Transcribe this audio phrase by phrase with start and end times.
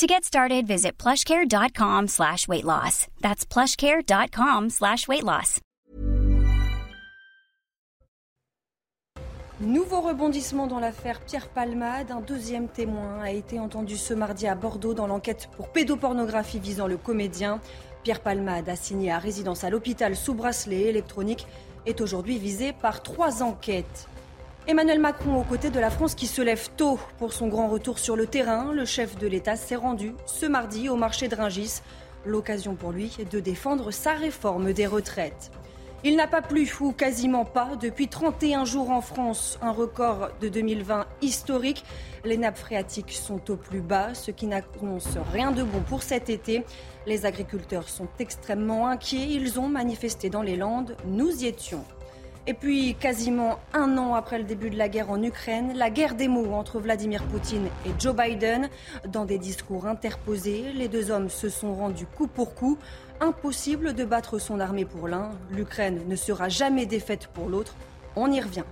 [0.00, 3.06] To get started, visit plushcare.com slash weight loss.
[3.20, 5.60] That's plushcare.com slash weight loss.
[9.60, 12.12] Nouveau rebondissement dans l'affaire Pierre Palmade.
[12.12, 16.86] Un deuxième témoin a été entendu ce mardi à Bordeaux dans l'enquête pour pédopornographie visant
[16.86, 17.60] le comédien.
[18.02, 21.46] Pierre Palmade, assigné à résidence à l'hôpital sous bracelet électronique,
[21.84, 24.08] est aujourd'hui visé par trois enquêtes.
[24.70, 27.98] Emmanuel Macron aux côtés de la France qui se lève tôt pour son grand retour
[27.98, 28.72] sur le terrain.
[28.72, 31.80] Le chef de l'État s'est rendu ce mardi au marché de Ringis.
[32.24, 35.50] L'occasion pour lui de défendre sa réforme des retraites.
[36.04, 40.48] Il n'a pas plu, ou quasiment pas, depuis 31 jours en France, un record de
[40.48, 41.84] 2020 historique.
[42.24, 46.30] Les nappes phréatiques sont au plus bas, ce qui n'annonce rien de bon pour cet
[46.30, 46.64] été.
[47.08, 51.84] Les agriculteurs sont extrêmement inquiets, ils ont manifesté dans les Landes, nous y étions.
[52.46, 56.14] Et puis, quasiment un an après le début de la guerre en Ukraine, la guerre
[56.14, 58.68] des mots entre Vladimir Poutine et Joe Biden.
[59.06, 62.78] Dans des discours interposés, les deux hommes se sont rendus coup pour coup.
[63.20, 65.30] Impossible de battre son armée pour l'un.
[65.50, 67.74] L'Ukraine ne sera jamais défaite pour l'autre.
[68.16, 68.64] On y revient.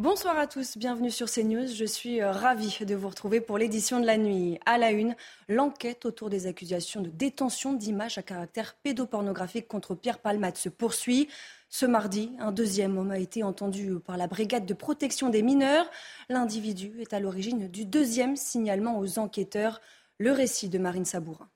[0.00, 1.66] Bonsoir à tous, bienvenue sur CNews.
[1.66, 4.58] Je suis euh, ravie de vous retrouver pour l'édition de la nuit.
[4.64, 5.14] À la une,
[5.46, 11.28] l'enquête autour des accusations de détention d'images à caractère pédopornographique contre Pierre Palmade se poursuit.
[11.68, 15.90] Ce mardi, un deuxième homme a été entendu par la brigade de protection des mineurs.
[16.30, 19.82] L'individu est à l'origine du deuxième signalement aux enquêteurs.
[20.16, 21.50] Le récit de Marine Sabourin.